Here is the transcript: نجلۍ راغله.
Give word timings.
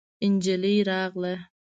نجلۍ 0.31 0.75
راغله. 0.87 1.33